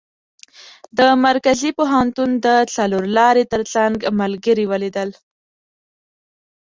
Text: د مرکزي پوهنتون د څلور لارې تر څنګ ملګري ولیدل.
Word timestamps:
د 0.97 0.99
مرکزي 1.25 1.71
پوهنتون 1.77 2.29
د 2.45 2.47
څلور 2.75 3.03
لارې 3.17 3.43
تر 3.53 3.61
څنګ 3.73 3.95
ملګري 4.19 4.65
ولیدل. 4.71 5.09